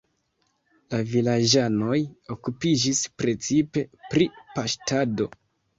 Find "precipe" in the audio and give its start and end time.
3.21-3.89